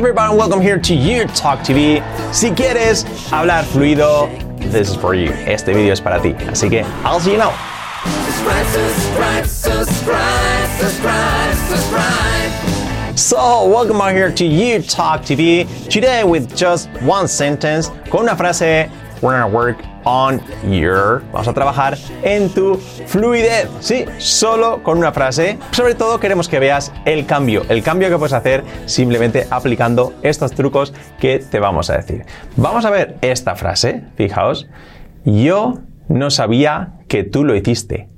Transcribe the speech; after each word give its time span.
everybody, 0.00 0.34
welcome 0.34 0.62
here 0.62 0.78
to 0.78 0.94
You 0.94 1.26
Talk 1.26 1.58
TV. 1.58 2.00
Si 2.32 2.48
quieres 2.52 3.04
hablar 3.28 3.64
fluido, 3.64 4.30
this 4.72 4.88
is 4.88 4.96
for 4.96 5.14
you. 5.14 5.30
Este 5.30 5.74
video 5.74 5.92
es 5.92 6.00
para 6.00 6.22
ti. 6.22 6.32
Así 6.46 6.70
que, 6.70 6.80
I'll 7.04 7.20
see 7.20 7.32
you 7.32 7.36
now. 7.36 7.50
Subscribe, 8.24 8.66
subscribe, 8.66 9.46
subscribe, 9.46 10.68
subscribe, 10.78 11.54
subscribe. 11.68 13.18
So, 13.18 13.68
welcome 13.68 14.00
out 14.00 14.12
here 14.12 14.32
to 14.32 14.44
You 14.46 14.80
Talk 14.80 15.20
TV. 15.20 15.68
Today, 15.90 16.24
with 16.24 16.56
just 16.56 16.88
one 17.02 17.28
sentence, 17.28 17.90
con 18.08 18.22
una 18.22 18.34
frase, 18.34 18.90
we're 19.20 19.38
gonna 19.38 19.54
work 19.54 19.84
on 20.04 20.40
your. 20.70 21.22
Vamos 21.32 21.48
a 21.48 21.52
trabajar 21.52 21.96
en 22.22 22.48
tu 22.50 22.76
fluidez. 22.76 23.68
Sí, 23.80 24.04
solo 24.18 24.82
con 24.82 24.98
una 24.98 25.12
frase. 25.12 25.58
Sobre 25.70 25.94
todo, 25.94 26.20
queremos 26.20 26.48
que 26.48 26.58
veas 26.58 26.92
el 27.04 27.26
cambio. 27.26 27.62
El 27.68 27.82
cambio 27.82 28.08
que 28.08 28.16
puedes 28.18 28.32
hacer 28.32 28.64
simplemente 28.86 29.46
aplicando 29.50 30.14
estos 30.22 30.52
trucos 30.52 30.92
que 31.18 31.38
te 31.38 31.60
vamos 31.60 31.90
a 31.90 31.96
decir. 31.96 32.24
Vamos 32.56 32.84
a 32.84 32.90
ver 32.90 33.16
esta 33.20 33.56
frase. 33.56 34.04
Fijaos. 34.16 34.68
Yo 35.24 35.80
no 36.08 36.30
sabía 36.30 36.94
que 37.08 37.24
tú 37.24 37.44
lo 37.44 37.54
hiciste. 37.54 38.08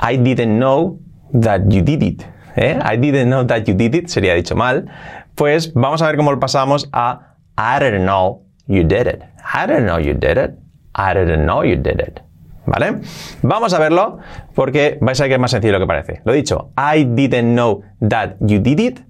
I 0.00 0.16
didn't 0.16 0.58
know 0.58 1.00
that 1.32 1.62
you 1.68 1.82
did 1.82 2.02
it. 2.02 2.22
¿eh? 2.56 2.78
I 2.82 2.96
didn't 2.96 3.28
know 3.28 3.44
that 3.46 3.64
you 3.66 3.74
did 3.74 3.94
it, 3.94 4.08
sería 4.08 4.34
dicho 4.34 4.56
mal. 4.56 4.86
Pues 5.34 5.72
vamos 5.74 6.02
a 6.02 6.06
ver 6.06 6.16
cómo 6.16 6.32
lo 6.32 6.40
pasamos 6.40 6.88
a 6.92 7.36
I 7.56 7.78
didn't 7.78 8.04
know 8.04 8.46
you 8.66 8.84
did 8.84 9.06
it. 9.06 9.22
I 9.54 9.66
didn't 9.66 9.86
know 9.86 9.98
you 9.98 10.14
did 10.14 10.38
it. 10.38 10.52
I 10.94 11.14
didn't 11.14 11.44
know 11.44 11.64
you 11.64 11.76
did 11.76 12.00
it. 12.00 12.20
¿Vale? 12.66 13.00
Vamos 13.42 13.72
a 13.72 13.78
verlo 13.78 14.18
porque 14.54 14.98
vais 15.00 15.20
a 15.20 15.24
ver 15.24 15.30
que 15.30 15.34
es 15.34 15.40
más 15.40 15.50
sencillo 15.50 15.72
lo 15.72 15.80
que 15.80 15.86
parece. 15.86 16.20
Lo 16.24 16.32
dicho, 16.32 16.72
I 16.76 17.04
didn't 17.04 17.54
know 17.54 17.82
that 18.08 18.36
you 18.40 18.60
did 18.60 18.78
it. 18.78 19.00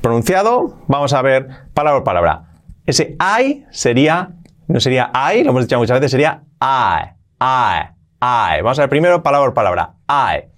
Pronunciado, 0.00 0.78
vamos 0.88 1.12
a 1.12 1.22
ver 1.22 1.48
palabra 1.74 1.98
por 1.98 2.04
palabra. 2.04 2.50
Ese 2.86 3.16
I 3.20 3.66
sería, 3.70 4.32
no 4.66 4.80
sería 4.80 5.12
I, 5.14 5.44
lo 5.44 5.50
hemos 5.50 5.64
dicho 5.64 5.78
muchas 5.78 6.00
veces, 6.00 6.10
sería 6.10 6.42
I, 6.60 7.10
I, 7.40 7.90
I. 8.20 8.62
Vamos 8.62 8.78
a 8.78 8.82
ver 8.82 8.90
primero 8.90 9.22
palabra 9.22 9.46
por 9.46 9.54
palabra. 9.54 9.94
I. 10.08 10.48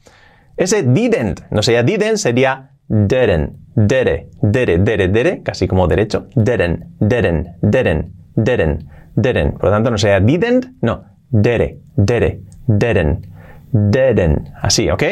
Ese 0.56 0.82
didn't, 0.82 1.40
no 1.50 1.62
sería 1.62 1.82
didn't, 1.82 2.16
sería 2.16 2.70
didn't, 2.88 3.56
dere, 3.74 4.30
dere, 4.40 4.78
dere, 4.78 5.08
dere, 5.08 5.42
casi 5.42 5.66
como 5.66 5.88
derecho. 5.88 6.28
Didn't, 6.34 6.84
didn't, 7.00 7.48
didn't, 7.60 8.12
didn't, 8.34 8.88
didn't. 9.14 9.54
Por 9.54 9.64
lo 9.64 9.70
tanto, 9.70 9.90
no 9.90 9.98
sería 9.98 10.20
didn't, 10.20 10.66
no. 10.80 11.04
Dere, 11.30 11.78
dere, 11.96 12.40
didn't, 12.66 13.26
didn't. 13.72 14.48
Así, 14.60 14.90
¿ok? 14.90 15.02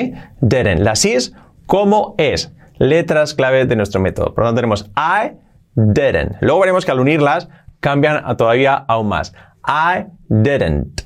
Didn't. 0.41 0.81
La 0.81 0.93
is, 0.93 1.35
¿cómo 1.67 2.15
es? 2.19 2.53
Letras 2.79 3.35
clave 3.35 3.67
de 3.67 3.77
nuestro 3.77 4.01
método. 4.01 4.35
Por 4.35 4.45
lo 4.45 4.49
tanto, 4.49 4.61
tenemos 4.61 4.91
I, 4.97 5.33
didn't. 5.75 6.37
Luego 6.41 6.61
veremos 6.61 6.85
que 6.85 6.93
al 6.93 7.01
unirlas 7.01 7.49
cambian 7.81 8.23
a 8.25 8.37
todavía 8.37 8.75
aún 8.75 9.09
más. 9.09 9.35
I 9.67 10.07
didn't. 10.29 11.03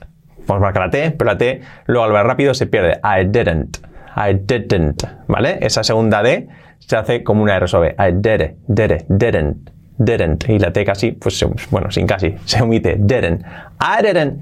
Vamos 0.46 0.62
a 0.62 0.66
marcar 0.66 0.84
la 0.84 0.90
T, 0.90 1.10
pero 1.12 1.30
la 1.30 1.38
T 1.38 1.62
luego 1.86 2.04
al 2.04 2.12
ver 2.12 2.26
rápido 2.26 2.54
se 2.54 2.66
pierde. 2.66 3.00
I 3.02 3.24
didn't. 3.24 3.78
I 4.16 4.34
didn't. 4.34 5.02
¿Vale? 5.26 5.58
Esa 5.62 5.82
segunda 5.82 6.22
D 6.22 6.48
se 6.86 6.96
hace 6.96 7.24
como 7.24 7.42
una 7.42 7.56
R 7.56 7.66
suave. 7.66 7.96
I 7.98 8.12
did 8.12 8.40
it, 8.40 8.56
did 8.68 8.90
it, 8.90 9.04
didn't, 9.08 9.70
didn't. 9.98 10.48
Y 10.48 10.58
la 10.58 10.72
T 10.72 10.84
casi, 10.84 11.12
pues 11.12 11.44
bueno, 11.70 11.90
sin 11.90 12.06
casi, 12.06 12.34
se 12.44 12.62
omite. 12.62 12.96
Didn't. 12.98 13.44
I 13.80 14.02
didn't 14.02 14.40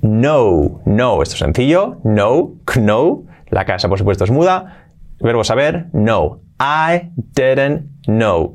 know. 0.00 0.80
No. 0.84 1.22
Esto 1.22 1.34
es 1.34 1.38
sencillo. 1.40 1.98
No. 2.04 2.52
No. 2.80 3.24
La 3.50 3.64
casa, 3.64 3.88
por 3.88 3.98
supuesto, 3.98 4.24
es 4.24 4.30
muda. 4.30 4.88
Verbo 5.20 5.44
saber. 5.44 5.86
No. 5.92 6.40
I 6.60 7.10
didn't 7.34 7.86
know. 8.06 8.54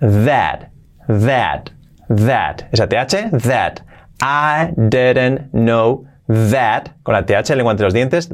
That. 0.00 0.70
That. 1.08 1.70
That. 2.08 2.68
Esa 2.72 2.86
TH. 2.88 3.30
That. 3.42 3.80
I 4.20 4.72
didn't 4.76 5.50
know 5.52 6.06
that. 6.28 6.90
Con 7.02 7.14
la 7.14 7.24
TH, 7.24 7.54
lengua 7.54 7.72
entre 7.72 7.84
los 7.84 7.94
dientes. 7.94 8.30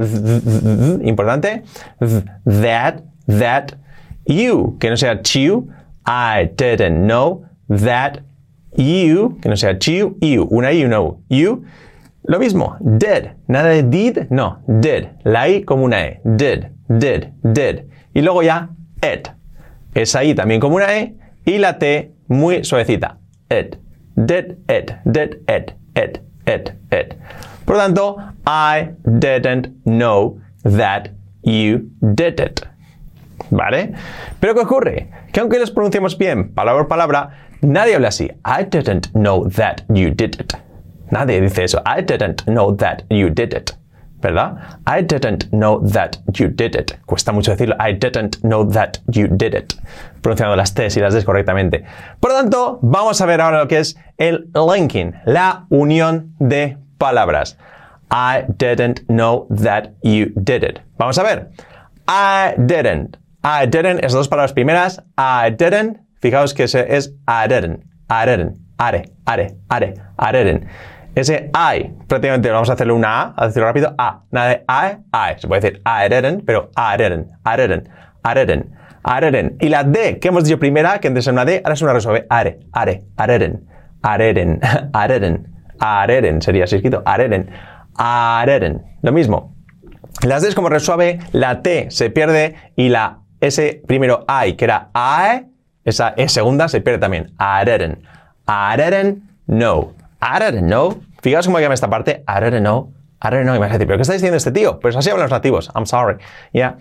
Importante. 1.03 1.65
That. 2.45 3.03
That. 3.27 3.75
You. 4.27 4.77
Que 4.79 4.91
no 4.91 4.97
sea 4.97 5.21
you. 5.23 5.69
I 6.07 6.51
didn't 6.57 7.07
know 7.07 7.47
that 7.69 8.21
you. 8.77 9.39
Que 9.43 9.49
no 9.49 9.57
sea 9.57 9.75
you. 9.81 10.17
You. 10.21 10.49
Una 10.51 10.73
I 10.73 10.81
y 10.81 10.85
una 10.85 11.01
U. 11.01 11.23
You. 11.29 11.65
Lo 12.29 12.39
mismo, 12.39 12.77
did. 12.81 13.31
Nada 13.49 13.71
de 13.71 13.83
did, 13.83 14.31
no, 14.31 14.59
did. 14.81 15.09
La 15.25 15.49
I 15.49 15.63
como 15.65 15.85
una 15.85 16.07
E. 16.07 16.21
Did, 16.25 16.67
did, 16.89 17.33
did. 17.43 17.91
Y 18.15 18.21
luego 18.21 18.43
ya, 18.43 18.69
it. 19.03 19.29
Esa 19.95 20.23
I 20.23 20.35
también 20.35 20.61
como 20.61 20.77
una 20.77 20.87
E. 20.97 21.15
Y 21.45 21.59
la 21.59 21.79
T 21.79 22.13
muy 22.29 22.63
suavecita. 22.65 23.19
It. 23.51 23.77
Did, 24.15 24.59
it. 24.69 24.93
Did, 25.05 25.43
it. 25.49 25.75
It, 25.95 26.21
it, 26.47 26.73
it. 26.91 27.15
Por 27.67 27.77
lo 27.77 27.83
tanto, 27.83 28.17
I 28.47 28.91
didn't 29.05 29.69
know 29.85 30.41
that 30.65 31.11
you 31.43 31.91
did 32.15 32.41
it. 32.41 32.63
¿Vale? 33.53 33.93
Pero 34.41 34.55
¿qué 34.55 34.61
ocurre? 34.61 35.11
Que 35.31 35.41
aunque 35.41 35.59
los 35.59 35.71
pronunciamos 35.71 36.17
bien, 36.17 36.55
palabra 36.55 36.81
por 36.81 36.89
palabra, 36.89 37.31
nadie 37.61 37.95
habla 37.95 38.09
así. 38.09 38.25
I 38.45 38.65
didn't 38.65 39.09
know 39.13 39.47
that 39.51 39.83
you 39.89 40.09
did 40.09 40.41
it. 40.41 40.55
Nadie 41.11 41.39
dice 41.43 41.65
eso. 41.65 41.83
I 41.85 42.01
didn't 42.03 42.45
know 42.47 42.75
that 42.77 43.03
you 43.11 43.29
did 43.29 43.53
it. 43.53 43.73
¿Verdad? 44.23 44.79
I 44.87 45.03
didn't 45.03 45.51
know 45.51 45.83
that 45.93 46.17
you 46.33 46.49
did 46.49 46.75
it. 46.77 46.93
Cuesta 47.05 47.33
mucho 47.33 47.51
decirlo. 47.51 47.77
I 47.79 47.93
didn't 47.93 48.39
know 48.41 48.65
that 48.71 49.01
you 49.07 49.29
did 49.29 49.53
it. 49.53 49.75
Pronunciando 50.23 50.57
las 50.57 50.73
T's 50.73 50.97
y 50.97 51.01
las 51.01 51.13
D's 51.13 51.27
correctamente. 51.27 51.85
Por 52.21 52.31
lo 52.31 52.39
tanto, 52.39 52.79
vamos 52.81 53.21
a 53.21 53.27
ver 53.27 53.43
ahora 53.43 53.59
lo 53.59 53.69
que 53.69 53.81
es 53.81 53.99
el 54.17 54.49
linking, 54.55 55.13
la 55.27 55.67
unión 55.69 56.35
de 56.39 56.79
palabras. 56.97 57.59
I 58.11 58.45
didn't 58.57 59.01
know 59.09 59.47
that 59.63 59.91
you 60.03 60.33
did 60.37 60.63
it. 60.63 60.81
Vamos 60.97 61.19
a 61.19 61.23
ver. 61.23 61.51
I 62.09 62.55
didn't. 62.57 63.19
I 63.45 63.67
didn't, 63.67 63.99
esas 63.99 64.13
dos 64.13 64.29
palabras 64.29 64.53
primeras. 64.53 65.03
I 65.19 65.51
didn't. 65.51 65.99
Fijaos 66.21 66.55
que 66.55 66.65
ese 66.65 66.87
es 66.89 67.13
I 67.27 67.49
didn't. 67.49 67.85
I 68.09 68.27
didn't. 68.27 68.59
Are, 68.79 69.05
are, 69.27 69.57
are, 69.69 69.95
I 70.19 70.33
didn't. 70.33 70.67
Ese 71.15 71.51
I, 71.55 71.91
prácticamente 72.07 72.51
vamos 72.51 72.71
a 72.71 72.73
hacerle 72.73 72.95
una 72.95 73.21
A, 73.21 73.35
a 73.37 73.47
decirlo 73.47 73.67
rápido, 73.67 73.95
A. 73.99 74.23
Nada 74.31 74.49
de 74.49 74.65
I, 74.67 74.97
I. 75.13 75.39
Se 75.39 75.47
puede 75.47 75.61
decir 75.61 75.83
I 75.85 76.09
didn't, 76.09 76.45
pero 76.47 76.71
I 76.77 76.97
didn't, 76.97 77.29
I 77.45 77.57
didn't, 77.57 77.89
I 78.25 78.35
didn't, 78.35 78.73
I 79.05 79.21
didn't. 79.21 79.63
Y 79.63 79.69
la 79.69 79.85
D 79.85 80.19
que 80.19 80.29
hemos 80.29 80.45
dicho 80.45 80.59
primera, 80.59 81.01
que 81.01 81.09
antes 81.09 81.27
era 81.27 81.33
una 81.35 81.45
D, 81.45 81.61
ahora 81.65 81.75
es 81.75 81.83
una 81.83 81.93
resuelve. 81.93 82.27
Are, 82.31 82.61
are, 82.73 82.93
I 82.93 83.27
didn't, 83.27 83.69
I 84.03 84.19
didn't, 84.19 84.65
I 84.95 85.09
didn't, 85.09 85.47
I 85.81 86.07
didn't. 86.07 86.43
Sería 86.43 86.65
así 86.65 86.77
escrito, 86.77 87.03
I 87.07 87.21
didn't, 87.21 87.51
I 87.99 88.47
didn't. 88.47 88.83
Lo 89.03 89.13
mismo. 89.13 89.55
Las 90.23 90.43
Ds 90.43 90.55
como 90.55 90.69
resuave, 90.69 91.19
la 91.33 91.63
T 91.63 91.91
se 91.91 92.09
pierde 92.09 92.55
y 92.77 92.89
la 92.89 93.22
S 93.43 93.83
primero 93.87 94.25
I, 94.29 94.55
que 94.55 94.65
era 94.65 94.91
I, 94.95 95.47
esa 95.85 96.15
E 96.17 96.29
segunda 96.29 96.69
se 96.69 96.81
pierde 96.81 96.99
también. 96.99 97.33
I 97.39 97.65
didn't. 97.65 97.99
I 98.47 98.77
didn't 98.77 99.23
know. 99.47 99.95
I 100.21 100.39
didn't 100.39 100.69
know. 100.69 101.03
Fijaos 101.21 101.47
cómo 101.47 101.59
llama 101.59 101.75
esta 101.75 101.91
parte. 101.91 102.25
I 102.29 102.41
didn't 102.41 102.63
know. 102.63 102.93
I 103.21 103.31
didn't 103.31 103.45
know. 103.45 103.57
Y 103.57 103.79
¿pero 103.79 103.97
qué 103.97 104.03
está 104.03 104.13
diciendo 104.15 104.37
este 104.37 104.53
tío? 104.53 104.79
Pues 104.81 104.97
así 104.97 105.11
hablan 105.11 105.25
los 105.25 105.33
nativos. 105.33 105.71
I'm 105.75 105.87
sorry. 105.87 106.19
Yeah. 106.53 106.77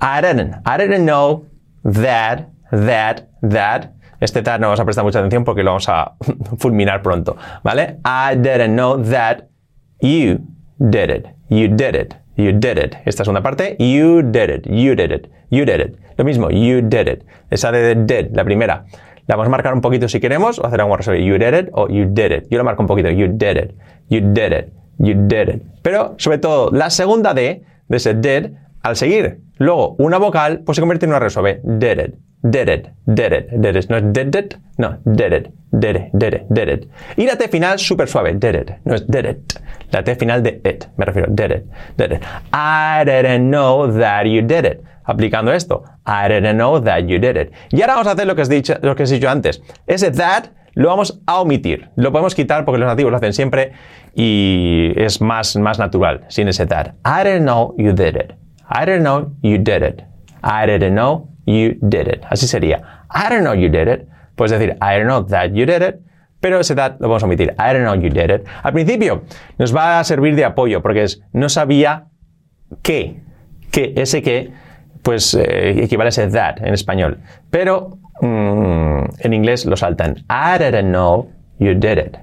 I 0.00 0.20
didn't. 0.20 0.56
I 0.66 0.76
didn't 0.78 1.04
know 1.04 1.46
that, 1.84 2.48
that, 2.70 3.28
that. 3.48 3.92
Este 4.20 4.42
that 4.42 4.60
no 4.60 4.66
vamos 4.66 4.80
a 4.80 4.84
prestar 4.84 5.04
mucha 5.04 5.18
atención 5.18 5.44
porque 5.44 5.62
lo 5.62 5.70
vamos 5.70 5.88
a 5.88 6.14
fulminar 6.58 7.02
pronto. 7.02 7.36
¿Vale? 7.62 7.98
I 8.04 8.36
didn't 8.36 8.74
know 8.74 9.02
that 9.10 9.48
you 10.00 10.40
did 10.78 11.10
it. 11.10 11.26
You 11.48 11.68
did 11.68 11.94
it. 11.94 12.19
You 12.40 12.52
did 12.52 12.78
it. 12.78 12.96
Esta 13.04 13.24
segunda 13.24 13.42
parte. 13.42 13.76
You 13.78 14.22
did 14.22 14.50
it. 14.50 14.66
You 14.66 14.94
did 14.94 15.12
it. 15.12 15.30
You 15.50 15.64
did 15.64 15.80
it. 15.80 15.96
Lo 16.16 16.24
mismo. 16.24 16.50
You 16.50 16.80
did 16.82 17.08
it. 17.08 17.24
Esa 17.50 17.70
de 17.70 17.94
did, 17.94 18.34
la 18.34 18.44
primera. 18.44 18.84
La 19.26 19.36
vamos 19.36 19.48
a 19.48 19.50
marcar 19.50 19.74
un 19.74 19.80
poquito 19.80 20.08
si 20.08 20.20
queremos 20.20 20.58
o 20.58 20.66
hacer 20.66 20.80
algo 20.80 20.96
resuelve. 20.96 21.24
You 21.24 21.38
did 21.38 21.54
it 21.54 21.68
o 21.72 21.88
you 21.88 22.06
did 22.06 22.32
it. 22.32 22.48
Yo 22.50 22.58
lo 22.58 22.64
marco 22.64 22.82
un 22.82 22.88
poquito. 22.88 23.10
You 23.10 23.28
did 23.28 23.56
it. 23.56 23.74
You 24.08 24.20
did 24.32 24.52
it. 24.52 24.72
You 24.98 25.14
did 25.26 25.48
it. 25.48 25.62
Pero, 25.82 26.14
sobre 26.18 26.38
todo, 26.38 26.70
la 26.72 26.90
segunda 26.90 27.34
D 27.34 27.62
de 27.88 27.96
ese 27.96 28.14
did, 28.14 28.52
al 28.82 28.96
seguir 28.96 29.40
luego 29.58 29.94
una 29.98 30.18
vocal, 30.18 30.62
pues 30.64 30.76
se 30.76 30.82
convierte 30.82 31.06
en 31.06 31.10
una 31.10 31.20
resuelve. 31.20 31.60
Did 31.64 31.98
it. 31.98 32.14
Did 32.42 32.68
it. 32.68 32.88
Did 33.06 33.32
it. 33.32 33.50
Did 33.60 33.76
it. 33.76 33.90
No 33.90 33.96
es 33.96 34.12
did 34.12 34.34
it. 34.34 34.56
No. 34.78 34.98
Did 35.04 35.32
it. 35.32 35.52
Did 35.78 35.96
it. 35.96 36.10
Did 36.12 36.34
it. 36.34 36.46
Did 36.48 36.68
it. 36.68 36.90
Y 37.16 37.26
la 37.26 37.36
T 37.36 37.48
final 37.48 37.78
súper 37.78 38.08
suave. 38.08 38.34
Did 38.34 38.54
it. 38.54 38.70
No 38.84 38.94
es 38.94 39.06
did 39.06 39.26
it. 39.26 39.54
La 39.90 40.02
T 40.02 40.14
final 40.16 40.42
de 40.42 40.60
it. 40.64 40.86
Me 40.96 41.04
refiero. 41.04 41.28
Did 41.30 41.50
it. 41.50 41.66
Did 41.96 42.12
it. 42.12 42.22
I 42.52 43.04
didn't 43.04 43.50
know 43.50 43.86
that 43.92 44.24
you 44.26 44.42
did 44.42 44.64
it. 44.64 44.82
Aplicando 45.04 45.52
esto. 45.52 45.84
I 46.06 46.28
didn't 46.28 46.56
know 46.56 46.80
that 46.80 47.06
you 47.06 47.18
did 47.18 47.36
it. 47.36 47.52
Y 47.72 47.82
ahora 47.82 47.94
vamos 47.94 48.06
a 48.06 48.12
hacer 48.12 48.26
lo 48.26 48.34
que 48.34 48.44
dicho, 48.44 48.74
lo 48.82 48.94
que 48.96 49.02
he 49.02 49.06
dicho 49.06 49.28
antes. 49.28 49.60
Ese 49.86 50.10
that 50.10 50.46
lo 50.74 50.88
vamos 50.88 51.20
a 51.26 51.40
omitir. 51.40 51.90
Lo 51.96 52.10
podemos 52.10 52.34
quitar 52.34 52.64
porque 52.64 52.78
los 52.78 52.88
nativos 52.88 53.10
lo 53.10 53.16
hacen 53.18 53.32
siempre 53.32 53.72
y 54.14 54.92
es 54.96 55.20
más, 55.20 55.56
más 55.56 55.78
natural 55.78 56.24
sin 56.28 56.48
ese 56.48 56.66
that. 56.66 56.94
I 57.04 57.22
didn't 57.22 57.44
know 57.44 57.74
you 57.76 57.92
did 57.92 58.16
it. 58.16 58.32
I 58.68 58.86
didn't 58.86 59.02
know 59.02 59.32
you 59.42 59.58
did 59.58 59.82
it. 59.82 60.02
I 60.42 60.66
didn't 60.66 60.94
know 60.94 61.28
you 61.50 61.76
did 61.80 62.06
it. 62.08 62.22
Así 62.28 62.46
sería. 62.46 63.06
I 63.10 63.28
didn't 63.28 63.44
know 63.44 63.54
you 63.54 63.68
did 63.68 63.88
it. 63.88 64.08
puedes 64.40 64.52
decir 64.52 64.78
I 64.80 64.96
don't 64.96 65.06
know 65.06 65.22
that 65.26 65.52
you 65.52 65.66
did 65.66 65.82
it, 65.82 66.00
pero 66.40 66.60
ese 66.60 66.74
that 66.74 66.96
lo 66.98 67.08
vamos 67.08 67.22
a 67.22 67.26
omitir. 67.26 67.54
I 67.58 67.74
don't 67.74 67.84
know 67.84 67.94
you 67.94 68.08
did 68.08 68.30
it. 68.30 68.46
Al 68.62 68.72
principio 68.72 69.24
nos 69.58 69.74
va 69.76 70.00
a 70.00 70.04
servir 70.04 70.34
de 70.34 70.46
apoyo 70.46 70.80
porque 70.80 71.02
es 71.02 71.22
no 71.32 71.50
sabía 71.50 72.06
qué, 72.82 73.20
que 73.70 73.92
ese 73.96 74.22
que 74.22 74.50
pues 75.02 75.34
eh, 75.34 75.84
equivale 75.84 76.08
a 76.08 76.10
ese 76.10 76.26
that 76.28 76.58
en 76.64 76.72
español. 76.72 77.18
Pero 77.50 77.98
mm, 78.22 79.02
en 79.18 79.32
inglés 79.32 79.66
lo 79.66 79.76
saltan. 79.76 80.24
I 80.30 80.56
didn't 80.58 80.90
know 80.90 81.30
you 81.58 81.74
did 81.74 81.98
it. 81.98 82.16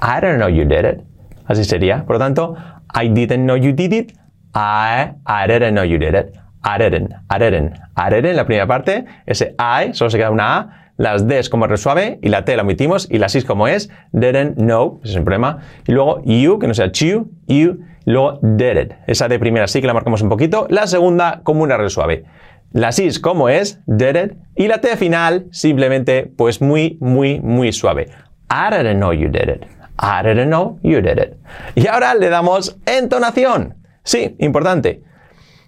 I 0.00 0.20
don't 0.20 0.38
know 0.38 0.48
you 0.48 0.64
did 0.64 0.84
it. 0.84 1.00
Así 1.46 1.64
sería. 1.64 2.04
Por 2.04 2.16
lo 2.16 2.18
tanto, 2.20 2.56
I 2.94 3.08
didn't 3.08 3.46
know 3.46 3.56
you 3.56 3.72
did 3.72 3.92
it. 3.92 4.12
I, 4.54 5.14
I 5.26 5.48
didn't 5.48 5.74
know 5.74 5.84
you 5.84 5.98
did 5.98 6.14
it. 6.14 6.36
Didn't, 6.78 7.12
I 7.30 7.38
didn't. 7.38 8.34
La 8.34 8.46
primera 8.46 8.66
parte, 8.66 9.04
ese 9.26 9.54
I, 9.58 9.92
solo 9.92 10.10
se 10.10 10.18
queda 10.18 10.30
una 10.30 10.56
A. 10.56 10.80
Las 10.96 11.26
Ds 11.26 11.48
como 11.48 11.64
R 11.64 11.76
suave 11.76 12.20
y 12.22 12.28
la 12.28 12.44
T 12.44 12.54
la 12.54 12.62
omitimos 12.62 13.08
y 13.10 13.18
la 13.18 13.26
S 13.26 13.44
como 13.44 13.66
es, 13.66 13.90
didn't 14.12 14.54
know, 14.54 15.00
ese 15.02 15.14
es 15.14 15.16
el 15.16 15.24
problema. 15.24 15.58
Y 15.88 15.92
luego 15.92 16.22
you, 16.24 16.60
que 16.60 16.68
no 16.68 16.74
sea 16.74 16.90
you, 16.92 17.32
you, 17.48 17.80
luego 18.04 18.38
did 18.42 18.78
it. 18.78 18.92
Esa 19.08 19.26
de 19.26 19.40
primera 19.40 19.66
sí 19.66 19.80
que 19.80 19.88
la 19.88 19.94
marcamos 19.94 20.22
un 20.22 20.28
poquito. 20.28 20.68
La 20.70 20.86
segunda 20.86 21.40
como 21.42 21.64
una 21.64 21.74
R 21.74 21.90
suave. 21.90 22.24
La 22.72 22.92
sis 22.92 23.18
como 23.18 23.48
es, 23.48 23.80
did 23.86 24.16
it. 24.16 24.32
Y 24.54 24.68
la 24.68 24.80
T 24.80 24.96
final 24.96 25.46
simplemente 25.50 26.32
pues 26.36 26.60
muy, 26.62 26.96
muy, 27.00 27.40
muy 27.40 27.72
suave. 27.72 28.08
I 28.48 28.70
didn't 28.70 28.98
know 28.98 29.12
you 29.12 29.28
did 29.28 29.48
it. 29.48 29.64
I 29.98 30.22
didn't 30.22 30.46
know 30.46 30.78
you 30.82 31.00
did 31.00 31.18
it. 31.18 31.34
Y 31.74 31.88
ahora 31.88 32.14
le 32.14 32.28
damos 32.28 32.78
entonación. 32.86 33.74
Sí, 34.04 34.36
importante. 34.38 35.02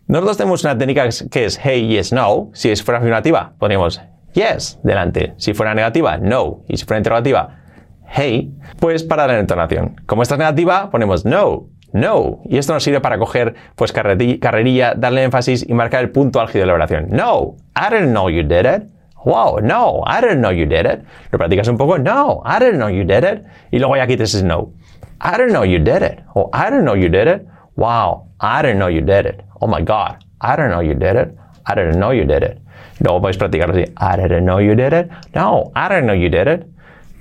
Nosotros 0.08 0.37
tenemos 0.37 0.62
una 0.62 0.79
técnica 0.79 1.08
que 1.31 1.44
es 1.44 1.58
hey, 1.61 1.88
yes, 1.88 2.12
no. 2.12 2.50
Si 2.55 2.75
fuera 2.76 3.00
afirmativa, 3.00 3.55
ponemos 3.58 4.00
yes 4.35 4.79
delante. 4.85 5.35
Si 5.37 5.53
fuera 5.53 5.75
negativa, 5.75 6.19
no. 6.19 6.62
Y 6.69 6.76
si 6.76 6.85
fuera 6.85 6.99
interrogativa, 6.99 7.58
hey, 8.06 8.55
pues 8.79 9.03
para 9.03 9.26
la 9.26 9.38
entonación. 9.38 9.97
Como 10.06 10.23
esta 10.23 10.37
es 10.37 10.38
negativa, 10.38 10.91
ponemos 10.91 11.25
no, 11.25 11.70
no. 11.93 12.41
Y 12.44 12.58
esto 12.58 12.73
nos 12.73 12.85
sirve 12.85 13.00
para 13.00 13.19
coger 13.19 13.56
pues 13.75 13.93
carrerilla, 13.93 14.94
darle 14.94 15.25
énfasis 15.25 15.69
y 15.69 15.75
marcar 15.75 16.03
el 16.05 16.11
punto 16.11 16.41
álgido 16.41 16.62
de 16.62 16.67
la 16.67 16.75
oración. 16.75 17.09
No, 17.11 17.56
I 17.75 17.91
didn't 17.91 18.11
know 18.11 18.31
you 18.31 18.44
did 18.44 18.64
it. 18.64 18.85
Wow, 19.25 19.59
no, 19.61 20.05
I 20.06 20.20
didn't 20.20 20.38
know 20.38 20.52
you 20.52 20.67
did 20.67 20.87
it. 20.87 21.05
Lo 21.32 21.38
practicas 21.38 21.67
un 21.67 21.76
poco. 21.76 21.99
No, 21.99 22.44
I 22.47 22.61
didn't 22.61 22.76
know 22.76 22.88
you 22.88 23.02
did 23.02 23.25
it. 23.25 23.43
Y 23.73 23.81
luego 23.81 23.97
ya 23.97 24.06
quites 24.06 24.41
no. 24.44 24.73
I 25.20 25.32
didn't 25.32 25.50
know 25.50 25.64
you 25.64 25.81
did 25.81 26.02
it. 26.02 26.20
O 26.37 26.49
I 26.52 26.70
didn't 26.70 26.85
know 26.85 26.94
you 26.94 27.09
did 27.09 27.26
it. 27.26 27.44
Wow, 27.75 28.29
I 28.38 28.62
didn't 28.62 28.79
know 28.79 28.88
you 28.88 29.00
did 29.00 29.26
it. 29.26 29.46
Oh 29.61 29.67
my 29.67 29.82
God, 29.82 30.25
I 30.41 30.56
didn't 30.56 30.70
know 30.70 30.81
you 30.81 30.94
did 30.94 31.17
it. 31.17 31.35
I 31.67 31.75
didn't 31.75 31.99
know 31.99 32.12
you 32.12 32.25
did 32.25 32.43
it. 32.43 32.58
Luego 33.00 33.20
podéis 33.20 33.37
practicarlo 33.37 33.75
así. 33.75 33.85
I 33.97 34.17
didn't 34.17 34.44
know 34.44 34.58
you 34.58 34.75
did 34.75 34.93
it. 34.93 35.11
No, 35.35 35.73
I 35.75 35.88
didn't 35.88 36.06
know 36.06 36.14
you 36.14 36.29
did 36.29 36.47
it. 36.49 36.67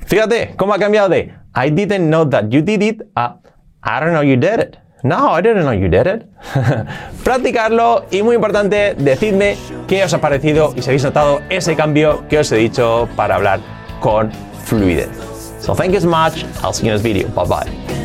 Fíjate 0.05 0.55
cómo 0.55 0.73
ha 0.73 0.79
cambiado 0.79 1.09
de 1.09 1.33
I 1.55 1.69
didn't 1.69 2.09
know 2.09 2.25
that 2.29 2.51
you 2.51 2.61
did 2.61 2.83
it 2.83 3.01
a 3.15 3.35
I 3.83 3.99
don't 3.99 4.13
know 4.13 4.21
you 4.21 4.35
did 4.35 4.59
it. 4.59 4.77
No, 5.03 5.29
I 5.29 5.41
didn't 5.41 5.65
know 5.65 5.71
you 5.71 5.87
did 5.87 6.07
it. 6.07 6.25
Practicarlo 7.23 8.05
y 8.09 8.23
muy 8.23 8.35
importante, 8.35 8.95
decidme 8.97 9.55
qué 9.87 10.03
os 10.03 10.13
ha 10.13 10.19
parecido 10.19 10.73
y 10.75 10.81
si 10.81 10.89
habéis 10.89 11.03
notado 11.03 11.41
ese 11.49 11.75
cambio 11.75 12.27
que 12.27 12.39
os 12.39 12.51
he 12.51 12.57
dicho 12.57 13.07
para 13.15 13.35
hablar 13.35 13.59
con 13.99 14.31
fluidez. 14.63 15.09
So 15.59 15.75
thank 15.75 15.93
you 15.93 15.99
so 15.99 16.07
much. 16.07 16.43
I'll 16.63 16.73
see 16.73 16.87
you 16.87 16.91
in 16.91 16.97
this 16.97 17.03
video. 17.03 17.27
Bye 17.29 17.45
bye. 17.45 18.04